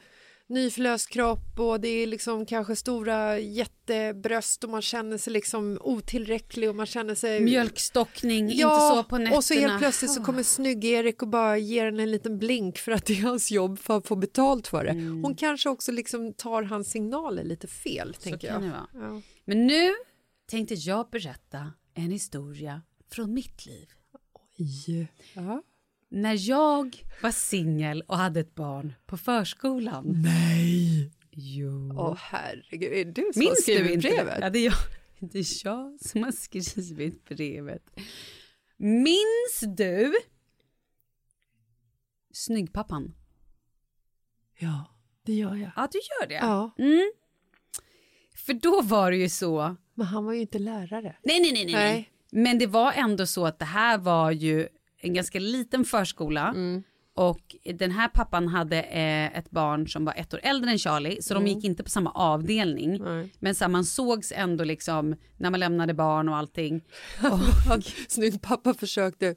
nyförlöst 0.48 1.08
kropp 1.08 1.58
och 1.58 1.80
det 1.80 1.88
är 1.88 2.06
liksom 2.06 2.46
kanske 2.46 2.76
stora 2.76 3.38
jättebröst 3.38 4.64
och 4.64 4.70
man 4.70 4.82
känner 4.82 5.18
sig 5.18 5.32
liksom 5.32 5.78
otillräcklig 5.80 6.68
och 6.68 6.76
man 6.76 6.86
känner 6.86 7.14
sig 7.14 7.40
Mjölkstockning, 7.40 8.50
inte 8.50 8.62
så 8.62 9.04
på 9.04 9.18
nätterna. 9.18 9.36
och 9.36 9.44
så 9.44 9.54
helt 9.54 9.78
plötsligt 9.78 10.10
så 10.10 10.24
kommer 10.24 10.42
snygg-Erik 10.42 11.22
och 11.22 11.28
bara 11.28 11.58
ger 11.58 11.86
en 11.86 12.00
en 12.00 12.10
liten 12.10 12.38
blink 12.38 12.78
för 12.78 12.92
att 12.92 13.06
det 13.06 13.18
är 13.18 13.22
hans 13.22 13.50
jobb 13.50 13.78
för 13.78 13.96
att 13.96 14.06
få 14.06 14.16
betalt 14.16 14.68
för 14.68 14.84
det. 14.84 14.90
Mm. 14.90 15.22
Hon 15.24 15.34
kanske 15.34 15.68
också 15.68 15.92
liksom 15.92 16.32
tar 16.32 16.62
hans 16.62 16.90
signaler 16.90 17.44
lite 17.44 17.66
fel, 17.66 18.14
Så 18.14 18.20
tänker 18.20 18.48
jag. 18.48 18.64
Ja. 18.94 19.20
Men 19.44 19.66
nu 19.66 19.90
tänkte 20.50 20.74
jag 20.74 21.10
berätta 21.10 21.72
en 21.94 22.10
historia 22.10 22.82
från 23.10 23.34
mitt 23.34 23.66
liv. 23.66 23.88
Ja. 25.34 25.62
När 26.14 26.48
jag 26.50 27.02
var 27.22 27.30
singel 27.30 28.02
och 28.02 28.16
hade 28.16 28.40
ett 28.40 28.54
barn 28.54 28.92
på 29.06 29.16
förskolan. 29.16 30.04
Nej! 30.22 31.12
Jo. 31.30 31.94
Åh 31.98 32.16
herregud, 32.20 32.92
är 32.92 33.04
du 33.04 33.22
som 33.32 33.42
har 33.42 33.48
Minns 33.48 33.56
du 33.56 33.62
skrivit 33.62 33.90
inte 33.90 34.08
brevet? 34.08 34.38
Ja, 34.40 34.50
det 34.50 34.58
är 34.58 34.64
jag. 34.64 34.74
Det 35.20 35.38
är 35.38 35.64
jag 35.64 36.00
som 36.00 36.22
har 36.22 36.32
skrivit 36.32 37.24
brevet. 37.24 37.82
Minns 38.76 39.76
du 39.76 40.12
Snyggpappan? 42.32 43.14
Ja, 44.58 44.84
det 45.22 45.32
gör 45.34 45.54
jag. 45.54 45.70
Ja, 45.76 45.88
du 45.92 45.98
gör 45.98 46.28
det. 46.28 46.34
Ja, 46.34 46.70
Mm. 46.78 47.12
För 48.36 48.52
då 48.54 48.80
var 48.82 49.10
det 49.10 49.16
ju 49.16 49.28
så. 49.28 49.76
men 49.94 50.06
han 50.06 50.24
var 50.24 50.32
ju 50.32 50.40
inte 50.40 50.58
lärare. 50.58 51.16
Nej, 51.22 51.40
nej, 51.40 51.52
nej, 51.52 51.64
nej. 51.64 51.74
Nej. 51.74 52.10
Men 52.30 52.58
det 52.58 52.66
var 52.66 52.92
ändå 52.92 53.26
så 53.26 53.46
att 53.46 53.58
det 53.58 53.64
här 53.64 53.98
var 53.98 54.30
ju 54.30 54.68
en 55.02 55.14
ganska 55.14 55.38
liten 55.38 55.84
förskola. 55.84 56.48
Mm. 56.48 56.82
Och 57.14 57.56
den 57.74 57.90
här 57.90 58.08
pappan 58.08 58.48
hade 58.48 58.82
eh, 58.82 59.38
ett 59.38 59.50
barn 59.50 59.88
som 59.88 60.04
var 60.04 60.14
ett 60.14 60.34
år 60.34 60.40
äldre 60.42 60.70
än 60.70 60.78
Charlie, 60.78 61.22
så 61.22 61.34
de 61.34 61.46
gick 61.46 61.64
inte 61.64 61.82
på 61.82 61.90
samma 61.90 62.10
avdelning. 62.10 62.96
Mm. 62.96 63.16
Nej. 63.16 63.32
Men 63.38 63.54
så 63.54 63.64
här, 63.64 63.68
man 63.68 63.84
sågs 63.84 64.32
ändå 64.36 64.64
liksom 64.64 65.16
när 65.36 65.50
man 65.50 65.60
lämnade 65.60 65.94
barn 65.94 66.28
och 66.28 66.36
allting. 66.36 66.84
Han, 67.68 67.82
snygg 68.08 68.42
pappa 68.42 68.74
försökte 68.74 69.34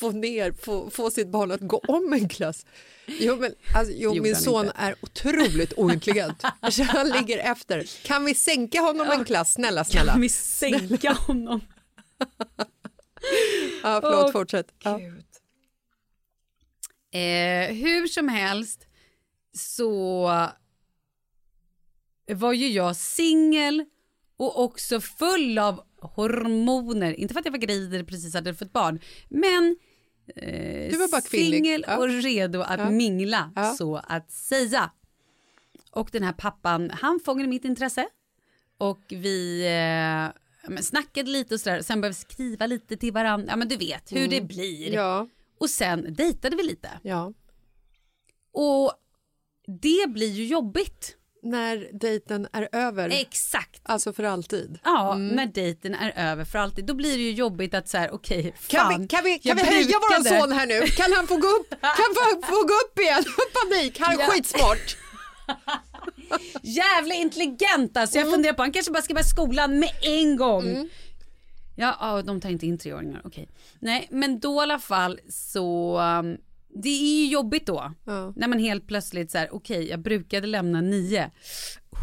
få 0.00 0.10
ner, 0.10 0.52
få, 0.52 0.90
få 0.90 1.10
sitt 1.10 1.28
barn 1.28 1.50
att 1.50 1.60
gå 1.60 1.78
om 1.88 2.12
en 2.12 2.28
klass. 2.28 2.66
Jo, 3.06 3.36
men, 3.36 3.54
alltså, 3.74 3.94
jo 3.96 4.22
min 4.22 4.36
son 4.36 4.66
inte. 4.66 4.76
är 4.78 4.94
otroligt 5.00 5.72
ointelligent. 5.76 6.42
Så 6.70 6.82
han 6.82 7.08
ligger 7.08 7.38
efter. 7.38 8.06
Kan 8.06 8.24
vi 8.24 8.34
sänka 8.34 8.80
honom 8.80 9.06
en 9.10 9.24
klass? 9.24 9.52
Snälla, 9.52 9.84
snälla. 9.84 10.12
Kan 10.12 10.20
vi 10.20 10.28
sänka 10.28 11.12
honom? 11.12 11.60
Ja, 13.82 14.00
förlåt, 14.02 14.24
Åh, 14.26 14.32
fortsätt. 14.32 14.74
Ja. 14.84 15.00
Eh, 17.18 17.74
hur 17.74 18.06
som 18.06 18.28
helst 18.28 18.86
så 19.52 20.28
var 22.32 22.52
ju 22.52 22.68
jag 22.68 22.96
singel 22.96 23.84
och 24.36 24.64
också 24.64 25.00
full 25.00 25.58
av 25.58 25.84
hormoner. 26.00 27.12
Inte 27.12 27.34
för 27.34 27.38
att 27.40 27.44
jag 27.46 27.52
var 27.52 27.58
gravid 27.58 27.94
eller 27.94 28.04
precis 28.04 28.34
hade 28.34 28.54
fått 28.54 28.72
barn, 28.72 29.00
men 29.28 29.76
eh, 30.36 30.90
Du 30.90 30.96
var 30.98 31.08
bara 31.10 31.20
singel 31.20 31.84
Ja. 31.86 31.96
och 31.98 32.08
redo 32.08 32.60
att 32.60 32.78
Ja. 32.80 32.90
mingla, 32.90 33.52
Ja. 33.56 33.74
så 33.74 33.96
att 33.96 34.30
säga. 34.30 34.90
Och 35.90 36.08
den 36.12 36.22
här 36.22 36.32
pappan, 36.32 36.90
han 36.90 37.20
fångade 37.24 37.48
mitt 37.48 37.64
intresse 37.64 38.08
och 38.78 39.00
vi 39.08 39.66
eh, 39.66 40.40
ja, 40.68 40.74
men 40.74 40.82
snackade 40.82 41.30
lite 41.30 41.54
och 41.54 41.60
sådär. 41.60 41.82
Sen 41.82 42.00
började 42.00 42.16
vi 42.28 42.34
skriva 42.34 42.66
lite 42.66 42.96
till 42.96 43.12
varandra. 43.12 43.46
Ja, 43.48 43.56
men 43.56 43.68
du 43.68 43.76
vet 43.76 44.12
hur 44.12 44.28
det 44.28 44.40
blir. 44.40 44.82
Mm. 44.88 44.94
Ja, 44.94 45.28
Och 45.60 45.70
sen 45.70 46.14
dejtade 46.14 46.56
vi 46.56 46.62
lite. 46.62 46.90
ja. 47.02 47.32
Och 48.52 48.92
det 49.82 50.08
blir 50.08 50.30
ju 50.32 50.44
jobbigt. 50.46 51.14
När 51.42 51.90
dejten 51.92 52.48
är 52.52 52.68
över, 52.72 53.10
Exakt. 53.10 53.80
alltså 53.84 54.12
för 54.12 54.22
alltid. 54.24 54.78
Ja, 54.84 55.14
Mm. 55.14 55.28
när 55.36 55.46
dejten 55.46 55.94
är 55.94 56.12
över 56.30 56.44
för 56.44 56.58
alltid. 56.58 56.84
Då 56.86 56.94
blir 56.94 57.16
det 57.16 57.22
ju 57.22 57.32
jobbigt 57.32 57.74
att 57.74 57.88
så 57.88 57.98
här, 57.98 58.10
okej, 58.10 58.54
Kan 58.66 58.80
fan. 58.90 59.00
vi, 59.02 59.08
kan 59.08 59.24
vi, 59.24 59.38
kan 59.38 59.56
vi 59.56 59.62
höja 59.62 59.98
vår 59.98 60.18
brukade- 60.22 60.40
son 60.40 60.52
här 60.52 60.66
nu? 60.66 60.80
Kan 60.86 61.12
han 61.12 61.26
få 61.26 61.36
gå 61.36 61.48
upp, 61.48 61.70
kan 61.80 62.14
få, 62.16 62.42
få 62.46 62.62
gå 62.66 62.74
upp 62.86 62.98
igen? 62.98 63.24
Panik, 63.70 63.98
han 64.00 64.14
är 64.14 64.20
Ja. 64.20 64.26
skitsmart. 64.30 64.96
Jävla 66.62 67.14
intelligent 67.14 67.96
alltså. 67.96 68.16
Jag 68.16 68.22
Mm. 68.22 68.32
funderar 68.32 68.54
på, 68.54 68.62
han 68.62 68.72
kanske 68.72 68.92
bara 68.92 69.02
ska 69.02 69.14
börja 69.14 69.24
skolan 69.24 69.78
med 69.78 69.90
en 70.02 70.36
gång. 70.36 70.88
Ja, 71.76 71.96
ja, 72.00 72.22
de 72.22 72.40
tar 72.40 72.48
inte 72.50 72.66
in 72.66 72.78
treåringar, 72.78 73.22
okej. 73.24 73.48
Nej, 73.78 74.08
men 74.10 74.40
då 74.40 74.54
i 74.54 74.58
alla 74.62 74.78
fall 74.78 75.20
så, 75.30 75.98
um, 76.00 76.36
det 76.82 76.88
är 76.88 77.20
ju 77.20 77.26
jobbigt 77.26 77.66
då. 77.66 77.92
Ja. 78.04 78.32
När 78.36 78.48
man 78.48 78.58
helt 78.58 78.86
plötsligt 78.86 79.30
så 79.30 79.38
här, 79.38 79.54
okej, 79.54 79.88
jag 79.88 80.00
brukade 80.00 80.46
lämna 80.46 80.80
nio. 80.80 81.24
Oh, 81.90 81.98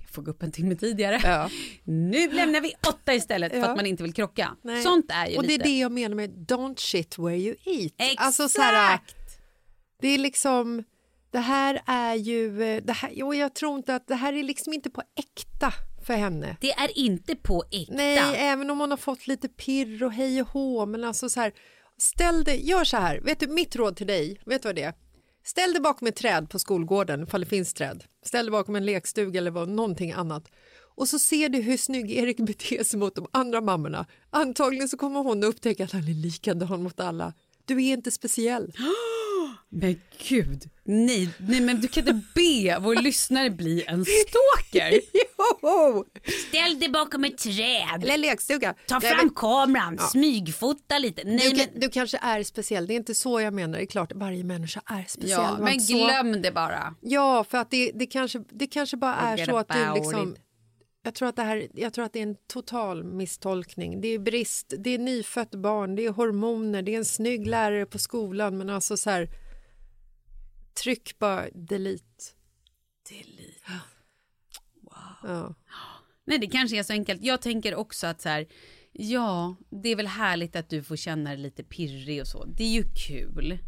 Jag 0.00 0.10
får 0.10 0.22
gå 0.22 0.30
upp 0.30 0.42
en 0.42 0.52
timme 0.52 0.74
tidigare. 0.74 1.20
Ja. 1.24 1.50
Nu 1.84 2.30
lämnar 2.32 2.60
vi 2.60 2.72
åtta 2.88 3.14
istället 3.14 3.52
för 3.52 3.58
Ja. 3.58 3.66
att 3.66 3.76
man 3.76 3.86
inte 3.86 4.02
vill 4.02 4.12
krocka. 4.14 4.56
Nej. 4.62 4.82
Sånt 4.82 5.06
är 5.08 5.26
ju 5.26 5.36
Och 5.36 5.42
det 5.42 5.48
är 5.54 5.58
lite. 5.58 5.64
det 5.68 5.78
jag 5.78 5.92
menar 5.92 6.16
med 6.16 6.30
don't 6.30 6.78
shit 6.78 7.18
where 7.18 7.36
you 7.36 7.54
eat. 7.64 7.92
Exakt! 7.98 8.20
Alltså 8.26 8.48
så 8.48 8.62
här, 8.62 8.98
det 10.00 10.08
är 10.08 10.18
liksom, 10.18 10.84
det 11.30 11.38
här 11.38 11.82
är 11.86 12.14
ju, 12.14 12.62
eh, 12.62 12.82
det 12.84 12.92
här, 12.92 13.22
och 13.22 13.34
jag 13.34 13.54
tror 13.54 13.76
inte 13.76 13.94
att 13.94 14.06
det 14.06 14.14
här 14.14 14.32
är 14.32 14.42
liksom 14.42 14.72
inte 14.72 14.90
på 14.90 15.02
äkta 15.16 15.72
för 16.06 16.14
henne. 16.14 16.56
det 16.60 16.72
är 16.72 16.98
inte 16.98 17.36
på 17.36 17.64
äkta. 17.70 17.94
Nej, 17.94 18.34
även 18.36 18.70
om 18.70 18.80
hon 18.80 18.90
har 18.90 18.98
fått 18.98 19.26
lite 19.26 19.48
pirr 19.48 20.02
och 20.02 20.12
hej 20.12 20.42
och 20.42 20.48
hå, 20.48 20.86
men 20.86 21.04
alltså 21.04 21.28
så 21.28 21.40
här, 21.40 21.52
ställ 21.98 22.44
dig, 22.44 22.68
gör 22.68 22.84
så 22.84 22.96
här, 22.96 23.20
vet 23.20 23.40
du, 23.40 23.48
mitt 23.48 23.76
råd 23.76 23.96
till 23.96 24.06
dig, 24.06 24.40
vet 24.46 24.62
du 24.62 24.68
vad 24.68 24.76
det 24.76 24.82
är? 24.82 24.94
Ställ 25.44 25.72
dig 25.72 25.80
bakom 25.80 26.08
ett 26.08 26.16
träd 26.16 26.50
på 26.50 26.58
skolgården, 26.58 27.22
ifall 27.22 27.40
det 27.40 27.46
finns 27.46 27.74
träd. 27.74 28.04
Ställ 28.24 28.46
dig 28.46 28.52
bakom 28.52 28.76
en 28.76 28.86
lekstuga 28.86 29.38
eller 29.38 29.50
vad, 29.50 29.68
någonting 29.68 30.12
annat. 30.12 30.50
Och 30.96 31.08
så 31.08 31.18
ser 31.18 31.48
du 31.48 31.58
hur 31.60 31.76
snygg 31.76 32.10
Erik 32.10 32.36
beter 32.46 32.84
sig 32.84 32.98
mot 32.98 33.14
de 33.14 33.26
andra 33.30 33.60
mammorna. 33.60 34.06
Antagligen 34.30 34.88
så 34.88 34.96
kommer 34.96 35.20
hon 35.20 35.38
att 35.38 35.48
upptäcka 35.48 35.84
att 35.84 35.92
han 35.92 36.08
är 36.08 36.14
likadan 36.14 36.82
mot 36.82 37.00
alla. 37.00 37.32
Du 37.64 37.84
är 37.84 37.92
inte 37.92 38.10
speciell. 38.10 38.72
Men 39.70 40.00
gud, 40.28 40.70
nej, 40.84 41.28
nej 41.38 41.60
men 41.60 41.80
du 41.80 41.88
kan 41.88 42.08
inte 42.08 42.20
be 42.34 42.78
vår 42.80 42.94
lyssnare 43.02 43.50
bli 43.50 43.84
en 43.86 44.04
stalker. 44.04 45.00
Jo! 45.62 46.04
Ställ 46.48 46.80
dig 46.80 46.88
bakom 46.88 47.24
ett 47.24 47.38
träd, 47.38 48.02
Eller 48.02 48.18
lekstuga. 48.18 48.74
ta 48.86 48.98
Nej, 48.98 49.10
fram 49.10 49.26
men 49.26 49.34
kameran, 49.34 49.98
smygfota 49.98 50.98
lite. 50.98 51.22
Nej, 51.24 51.50
du, 51.50 51.56
men, 51.56 51.80
du 51.80 51.88
kanske 51.88 52.18
är 52.22 52.42
speciell, 52.42 52.86
det 52.86 52.94
är 52.94 52.96
inte 52.96 53.14
så 53.14 53.40
jag 53.40 53.54
menar. 53.54 53.78
Det 53.78 53.84
är 53.84 53.86
klart, 53.86 54.12
varje 54.14 54.44
människa 54.44 54.80
är 54.86 55.04
speciell. 55.08 55.30
ja, 55.30 55.56
men 55.60 55.72
inte 55.72 55.84
så- 55.84 56.06
glöm 56.06 56.42
det 56.42 56.52
bara. 56.52 56.94
Ja, 57.00 57.44
för 57.44 57.58
att 57.58 57.70
det, 57.70 57.90
det, 57.94 58.06
kanske, 58.06 58.44
det 58.50 58.66
kanske 58.66 58.96
bara 58.96 59.14
är 59.14 59.44
så 59.46 59.56
att 59.58 59.68
du 59.68 59.94
liksom... 59.94 60.32
it. 60.32 60.40
Jag 61.04 61.14
tror, 61.14 61.28
att 61.28 61.36
det 61.36 61.42
här, 61.42 61.68
jag 61.74 61.92
tror 61.92 62.04
att 62.04 62.12
det 62.12 62.18
är 62.18 62.22
en 62.22 62.36
total 62.52 63.04
misstolkning. 63.04 64.00
Det 64.00 64.08
är 64.08 64.18
brist, 64.18 64.74
det 64.78 64.90
är 64.90 64.98
nyfött 64.98 65.50
barn, 65.54 65.96
det 65.96 66.04
är 66.04 66.10
hormoner, 66.10 66.82
det 66.82 66.94
är 66.94 66.98
en 66.98 67.04
snygg 67.04 67.46
lärare 67.46 67.86
på 67.86 67.98
skolan 67.98 68.58
men 68.58 68.70
alltså 68.70 68.96
så 68.96 69.10
här... 69.10 69.28
Tryck 70.88 71.18
bara 71.18 71.50
delete. 71.54 72.24
Delete. 73.08 73.80
Ja. 75.22 75.54
Nej, 76.24 76.38
det 76.38 76.46
kanske 76.46 76.78
är 76.78 76.82
så 76.82 76.92
enkelt. 76.92 77.22
Jag 77.22 77.42
tänker 77.42 77.74
också 77.74 78.06
att 78.06 78.20
så 78.20 78.28
här, 78.28 78.46
ja, 78.92 79.56
det 79.70 79.88
är 79.88 79.96
väl 79.96 80.06
härligt 80.06 80.56
att 80.56 80.70
du 80.70 80.82
får 80.82 80.96
känna 80.96 81.30
dig 81.30 81.38
lite 81.38 81.64
pirrig 81.64 82.20
och 82.20 82.26
så. 82.26 82.44
Det 82.44 82.64
är 82.64 82.72
ju 82.72 82.84
kul. 83.08 83.58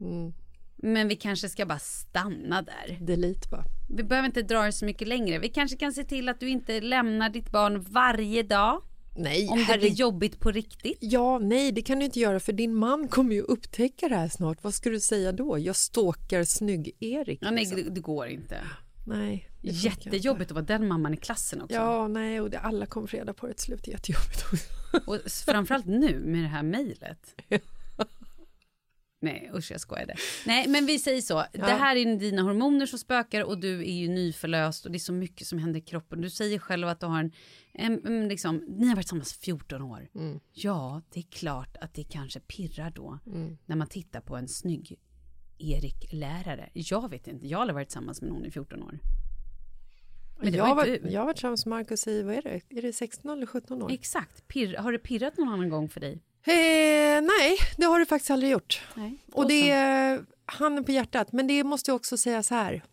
Mm. 0.00 0.32
Men 0.76 1.08
vi 1.08 1.16
kanske 1.16 1.48
ska 1.48 1.66
bara 1.66 1.78
stanna 1.78 2.62
där. 2.62 2.98
Delete 3.00 3.48
bara. 3.50 3.64
Vi 3.96 4.04
behöver 4.04 4.26
inte 4.26 4.42
dra 4.42 4.62
det 4.62 4.72
så 4.72 4.84
mycket 4.84 5.08
längre. 5.08 5.38
Vi 5.38 5.48
kanske 5.48 5.76
kan 5.76 5.92
se 5.92 6.04
till 6.04 6.28
att 6.28 6.40
du 6.40 6.48
inte 6.48 6.80
lämnar 6.80 7.30
ditt 7.30 7.50
barn 7.50 7.82
varje 7.82 8.42
dag. 8.42 8.82
Nej, 9.14 9.48
Om 9.48 9.64
det 9.68 9.78
blir 9.78 9.90
jobbigt 9.90 10.40
på 10.40 10.50
riktigt. 10.50 10.98
Ja, 11.00 11.38
nej, 11.38 11.72
det 11.72 11.82
kan 11.82 11.98
du 11.98 12.04
inte 12.04 12.20
göra 12.20 12.40
för 12.40 12.52
din 12.52 12.74
man 12.74 13.08
kommer 13.08 13.34
ju 13.34 13.40
upptäcka 13.40 14.08
det 14.08 14.16
här 14.16 14.28
snart. 14.28 14.64
Vad 14.64 14.74
ska 14.74 14.90
du 14.90 15.00
säga 15.00 15.32
då? 15.32 15.58
Jag 15.58 15.76
stalkar 15.76 16.44
snygg-Erik. 16.44 17.38
Ja, 17.42 17.50
nej, 17.50 17.64
liksom. 17.64 17.82
det, 17.82 17.90
det 17.90 18.00
går 18.00 18.26
inte. 18.26 18.60
nej. 19.06 19.48
Jättejobbigt 19.64 20.50
att 20.50 20.54
vara 20.54 20.64
den 20.64 20.88
mamman 20.88 21.14
i 21.14 21.16
klassen 21.16 21.62
också. 21.62 21.74
Ja, 21.74 22.08
nej, 22.08 22.40
och 22.40 22.50
det, 22.50 22.58
alla 22.58 22.86
kommer 22.86 23.06
få 23.06 23.16
reda 23.16 23.32
på 23.32 23.46
det 23.46 23.54
till 23.54 23.64
slut. 23.64 23.88
Jättejobbigt 23.88 24.44
också. 24.52 25.10
Och 25.10 25.18
framförallt 25.46 25.86
nu 25.86 26.20
med 26.24 26.42
det 26.42 26.48
här 26.48 26.62
mejlet. 26.62 27.34
Nej 29.22 29.50
usch 29.54 29.70
jag 29.70 29.80
skojade. 29.80 30.14
Nej 30.46 30.68
men 30.68 30.86
vi 30.86 30.98
säger 30.98 31.20
så. 31.20 31.44
Det 31.52 31.62
här 31.62 31.96
är 31.96 32.16
dina 32.16 32.42
hormoner 32.42 32.86
som 32.86 32.98
spökar 32.98 33.44
och 33.44 33.58
du 33.58 33.80
är 33.80 33.94
ju 33.94 34.08
nyförlöst 34.08 34.86
och 34.86 34.92
det 34.92 34.96
är 34.96 35.00
så 35.00 35.12
mycket 35.12 35.46
som 35.46 35.58
händer 35.58 35.80
i 35.80 35.82
kroppen. 35.82 36.20
Du 36.20 36.30
säger 36.30 36.58
själv 36.58 36.88
att 36.88 37.00
du 37.00 37.06
har 37.06 37.20
en, 37.20 37.32
en, 37.72 38.06
en 38.06 38.28
liksom, 38.28 38.64
ni 38.68 38.86
har 38.86 38.96
varit 38.96 39.06
tillsammans 39.06 39.32
14 39.32 39.82
år. 39.82 40.08
Ja 40.52 41.02
det 41.12 41.20
är 41.20 41.24
klart 41.30 41.76
att 41.80 41.94
det 41.94 42.04
kanske 42.04 42.40
pirrar 42.40 42.90
då 42.90 43.18
när 43.66 43.76
man 43.76 43.86
tittar 43.86 44.20
på 44.20 44.36
en 44.36 44.48
snygg 44.48 44.98
Erik-lärare. 45.58 46.70
Jag 46.72 47.10
vet 47.10 47.26
inte, 47.26 47.46
jag 47.46 47.58
har 47.58 47.62
aldrig 47.62 47.74
varit 47.74 47.88
tillsammans 47.88 48.22
med 48.22 48.30
någon 48.30 48.46
i 48.46 48.50
14 48.50 48.82
år. 48.82 48.98
Men 50.40 50.54
jag, 50.54 50.74
var 50.74 50.84
inte 50.84 51.08
jag 51.08 51.20
har 51.20 51.26
varit 51.26 51.36
tillsammans 51.36 51.66
med 51.66 51.78
Marcus 51.78 52.06
i, 52.06 52.22
vad 52.22 52.34
är 52.34 52.42
det, 52.42 52.78
är 52.78 52.82
det 52.82 52.92
16 52.92 53.30
eller 53.30 53.46
17 53.46 53.82
år? 53.82 53.92
Exakt, 53.92 54.48
Pirr, 54.48 54.76
har 54.76 54.92
det 54.92 54.98
pirrat 54.98 55.36
någon 55.36 55.48
annan 55.48 55.68
gång 55.68 55.88
för 55.88 56.00
dig? 56.00 56.22
Eh, 56.44 57.22
nej, 57.22 57.58
det 57.76 57.84
har 57.84 57.98
du 57.98 58.06
faktiskt 58.06 58.30
aldrig 58.30 58.52
gjort. 58.52 58.82
Nej. 58.94 59.18
Och 59.32 59.48
det 59.48 59.70
är 59.70 60.24
handen 60.46 60.84
på 60.84 60.92
hjärtat, 60.92 61.32
men 61.32 61.46
det 61.46 61.64
måste 61.64 61.90
jag 61.90 61.96
också 61.96 62.16
säga 62.16 62.42
så 62.42 62.54
här. 62.54 62.84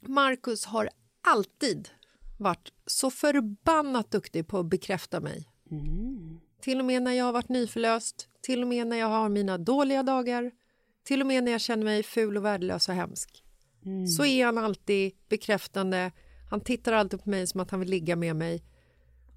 Marcus 0.00 0.64
har 0.64 0.88
alltid 1.28 1.88
varit 2.38 2.72
så 2.86 3.10
förbannat 3.10 4.10
duktig 4.10 4.48
på 4.48 4.58
att 4.58 4.66
bekräfta 4.66 5.20
mig. 5.20 5.48
Till 6.60 6.78
och 6.78 6.84
med 6.84 7.02
när 7.02 7.12
jag 7.12 7.24
har 7.24 7.32
varit 7.32 7.48
nyförlöst, 7.48 8.28
till 8.42 8.62
och 8.62 8.68
med 8.68 8.86
när 8.86 8.96
jag 8.96 9.06
har 9.06 9.28
mina 9.28 9.58
dåliga 9.58 10.02
dagar, 10.02 10.50
till 11.04 11.20
och 11.20 11.26
med 11.26 11.44
när 11.44 11.52
jag 11.52 11.60
känner 11.60 11.84
mig 11.84 12.02
ful 12.02 12.36
och 12.36 12.44
värdelös 12.44 12.88
och 12.88 12.94
hemsk. 12.94 13.44
Så 14.16 14.24
är 14.24 14.46
han 14.46 14.58
alltid 14.58 15.12
bekräftande. 15.28 16.12
Han 16.50 16.60
tittar 16.60 16.92
alltid 16.92 17.22
på 17.24 17.30
mig 17.30 17.46
som 17.46 17.60
att 17.60 17.70
han 17.70 17.80
vill 17.80 17.90
ligga 17.90 18.16
med 18.16 18.36
mig. 18.36 18.64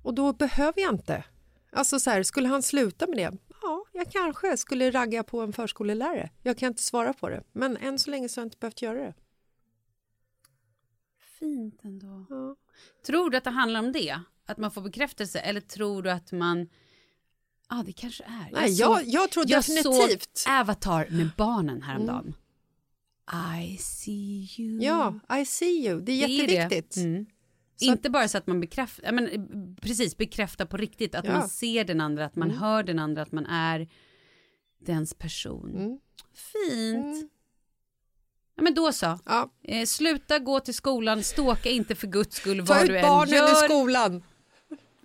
Och 0.04 0.14
då 0.14 0.34
behöver 0.34 0.82
jag 0.82 0.94
inte. 0.94 1.24
Alltså 1.76 2.00
så 2.00 2.10
här, 2.10 2.24
skulle 2.24 2.48
han 2.48 2.64
sluta 2.64 3.08
med 3.08 3.18
det? 3.18 3.38
Ja, 3.62 3.86
jag 3.92 4.12
kanske 4.12 4.58
skulle 4.58 4.92
ragga 4.92 5.24
på 5.24 5.42
en 5.42 5.54
förskolelärare. 5.54 6.30
Jag 6.42 6.58
kan 6.58 6.68
inte 6.68 6.84
svara 6.84 7.14
på 7.14 7.30
det. 7.30 7.44
Men 7.52 7.78
än 7.78 8.00
så 8.00 8.12
länge 8.12 8.30
så 8.30 8.42
har 8.42 8.44
jag 8.44 8.48
inte 8.48 8.58
behövt 8.60 8.82
göra 8.82 9.00
det. 9.00 9.14
Fint 11.40 11.80
ändå. 11.84 12.26
Ja. 12.30 12.56
Tror 13.06 13.30
du 13.30 13.38
att 13.38 13.44
det 13.44 13.50
handlar 13.50 13.80
om 13.80 13.92
det? 13.92 14.20
Att 14.46 14.58
man 14.58 14.72
får 14.72 14.82
bekräftelse? 14.82 15.40
Eller 15.40 15.62
tror 15.62 16.04
du 16.04 16.12
att 16.12 16.32
man... 16.32 16.60
Ja, 17.70 17.80
ah, 17.80 17.84
det 17.84 17.94
kanske 17.94 18.24
är. 18.24 18.50
Nej, 18.52 18.72
jag, 18.72 19.02
jag 19.06 19.32
tror 19.32 19.46
jag 19.48 19.60
definitivt... 19.60 20.38
såg 20.38 20.54
Avatar 20.54 21.08
med 21.10 21.30
barnen 21.38 21.82
häromdagen. 21.82 22.36
I 23.64 23.78
see 23.78 24.48
you. 24.58 24.84
Ja, 24.84 25.20
I 25.40 25.46
see 25.46 25.88
you. 25.88 26.02
Det 26.02 26.12
är 26.12 26.28
Det 26.28 26.34
är 26.34 26.40
jätteviktigt. 26.40 26.96
det. 26.96 27.02
Mm. 27.02 27.26
Så 27.76 27.86
Inte 27.86 28.10
bara 28.10 28.28
så 28.28 28.38
att 28.38 28.48
man 28.48 28.60
bekräftar, 28.60 29.12
men, 29.12 29.28
eh, 29.28 29.42
precis, 29.82 30.18
bekräftar 30.18 30.66
på 30.66 30.78
riktigt. 30.78 31.16
Att 31.16 31.26
Ja. 31.26 31.30
Mm. 31.30 31.40
man 31.40 31.50
ser 31.50 31.84
den 31.84 32.02
andra, 32.02 32.26
att 32.26 32.36
man 32.36 32.52
hör 32.52 32.84
den 32.84 33.00
andra, 33.00 33.22
att 33.22 33.32
man 33.32 33.46
är 33.46 33.88
dens 34.80 35.14
person. 35.14 35.76
Mm. 35.76 36.00
Fint. 36.34 37.32
Ja, 38.56 38.64
men 38.64 38.74
då 38.74 38.92
så. 38.92 39.20
Ja. 39.26 39.50
Eh, 39.64 39.86
sluta 39.86 40.40
gå 40.40 40.60
till 40.60 40.74
skolan, 40.74 41.24
ståka 41.24 41.70
inte 41.70 41.96
för 41.96 42.08
guds 42.08 42.36
skull 42.36 42.58
Ta 42.68 42.74
vad 42.74 42.84
ut 42.84 42.90
du 42.90 42.98
än 42.98 43.02
barnen 43.08 43.34
gör. 43.36 43.52
i 43.52 43.68
skolan. 43.70 44.24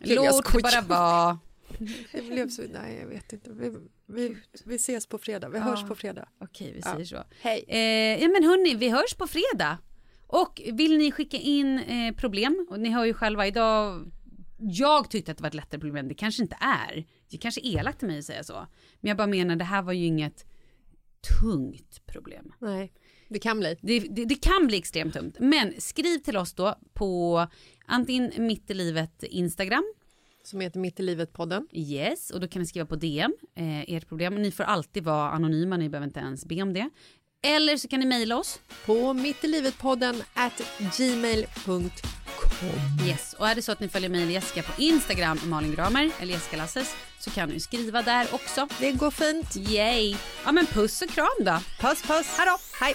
Låt 0.00 0.52
det 0.52 0.62
bara 0.62 0.80
vara. 0.80 1.38
Det 2.12 2.22
blev 2.22 2.48
så... 2.48 2.62
Nej, 2.72 2.98
jag 3.00 3.06
vet 3.06 3.32
inte. 3.32 3.50
Vi, 3.52 3.72
vi, 4.06 4.36
vi 4.64 4.74
ses 4.74 5.06
på 5.06 5.18
fredag. 5.18 5.48
Vi 5.48 5.58
hörs 5.58 5.82
på 5.88 5.94
fredag. 5.94 6.28
Okej, 6.40 6.72
vi 6.72 6.82
säger 6.82 7.04
så. 7.04 7.24
Hej. 7.40 7.64
Eh, 7.68 8.22
ja 8.22 8.28
men 8.28 8.44
hörni, 8.44 8.74
vi 8.74 8.88
hörs 8.88 9.14
på 9.14 9.26
fredag. 9.26 9.78
Och 10.30 10.62
vill 10.72 10.98
ni 10.98 11.12
skicka 11.12 11.36
in 11.36 11.78
eh, 11.78 12.14
problem, 12.14 12.66
och 12.70 12.80
ni 12.80 12.90
hör 12.90 13.04
ju 13.04 13.14
själva 13.14 13.46
idag, 13.46 14.10
jag 14.58 15.10
tyckte 15.10 15.30
att 15.30 15.38
det 15.38 15.42
var 15.42 15.48
ett 15.48 15.54
lättare 15.54 15.80
problem, 15.80 16.08
det 16.08 16.14
kanske 16.14 16.42
inte 16.42 16.56
är. 16.60 17.06
Det 17.30 17.38
kanske 17.38 17.60
är 17.60 17.78
elakt 17.78 17.98
till 17.98 18.08
mig 18.08 18.18
att 18.18 18.24
säga 18.24 18.44
så. 18.44 18.66
Men 19.00 19.08
jag 19.08 19.16
bara 19.16 19.26
menar, 19.26 19.56
det 19.56 19.64
här 19.64 19.82
var 19.82 19.92
ju 19.92 20.06
inget 20.06 20.46
tungt 21.40 22.06
problem. 22.06 22.52
Nej, 22.58 22.92
det 23.28 23.38
kan 23.38 23.58
bli. 23.58 23.76
Det, 23.80 24.00
det, 24.00 24.24
det 24.24 24.34
kan 24.34 24.66
bli 24.66 24.78
extremt 24.78 25.14
tungt. 25.14 25.36
Men 25.38 25.80
skriv 25.80 26.18
till 26.18 26.36
oss 26.36 26.52
då 26.52 26.74
på 26.94 27.46
antingen 27.86 28.32
mitt 28.46 28.70
i 28.70 28.74
livet 28.74 29.22
Instagram 29.22 29.84
Som 30.44 30.60
heter 30.60 30.80
Mitt 30.80 31.00
i 31.00 31.02
livet-podden. 31.02 31.66
Yes, 31.72 32.30
och 32.30 32.40
då 32.40 32.48
kan 32.48 32.62
ni 32.62 32.66
skriva 32.66 32.86
på 32.86 32.96
DM, 32.96 33.32
eh, 33.54 33.94
ert 33.94 34.08
problem. 34.08 34.34
Ni 34.34 34.50
får 34.50 34.64
alltid 34.64 35.04
vara 35.04 35.30
anonyma, 35.30 35.76
ni 35.76 35.88
behöver 35.88 36.06
inte 36.06 36.20
ens 36.20 36.44
be 36.44 36.62
om 36.62 36.72
det. 36.72 36.90
Eller 37.46 37.76
så 37.76 37.88
kan 37.88 38.00
ni 38.00 38.06
mejla 38.06 38.36
oss. 38.36 38.60
På 38.86 39.12
mittilivetpodden 39.12 40.22
at 40.34 40.60
gmail.com. 40.96 41.90
Yes, 43.06 43.34
och 43.38 43.48
är 43.48 43.54
det 43.54 43.62
så 43.62 43.72
att 43.72 43.80
ni 43.80 43.88
följer 43.88 44.10
mig 44.10 44.22
eller 44.22 44.32
Jessica 44.32 44.62
på 44.62 44.82
Instagram, 44.82 45.40
Malin 45.44 45.74
Gramer 45.74 46.10
eller 46.20 46.32
Jessica 46.34 46.56
Lasses, 46.56 46.94
så 47.18 47.30
kan 47.30 47.48
ni 47.48 47.60
skriva 47.60 48.02
där 48.02 48.26
också. 48.34 48.68
Det 48.80 48.92
går 48.92 49.10
fint. 49.10 49.56
Yay! 49.56 50.16
Ja 50.44 50.52
men 50.52 50.66
puss 50.66 51.02
och 51.02 51.08
kram 51.08 51.26
då. 51.38 51.58
Puss, 51.80 52.02
puss. 52.02 52.34
Hej 52.38 52.46
då. 52.46 52.58
Hej. 52.80 52.94